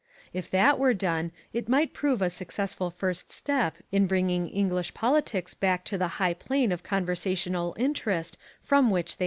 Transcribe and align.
If 0.33 0.49
that 0.49 0.79
were 0.79 0.95
done 0.95 1.31
it 1.53 1.69
might 1.69 1.93
prove 1.93 2.23
a 2.23 2.31
successful 2.31 2.89
first 2.89 3.31
step 3.31 3.75
in 3.91 4.07
bringing 4.07 4.49
English 4.49 4.95
politics 4.95 5.53
back 5.53 5.85
to 5.85 5.95
the 5.99 6.07
high 6.17 6.33
plane 6.33 6.71
of 6.71 6.81
conversational 6.81 7.75
interest 7.77 8.35
from 8.61 8.89
which 8.89 8.89
they 8.89 8.89
are 8.89 8.89
threatening 8.89 9.11
to 9.11 9.17
fall. 9.17 9.19